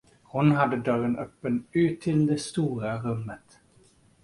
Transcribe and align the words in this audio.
Hon 0.23 0.51
hade 0.51 0.77
dörren 0.77 1.17
öppen 1.19 1.67
ut 1.71 2.01
till 2.01 2.25
det 2.27 2.37
stora 2.37 2.97
rummet. 3.01 3.59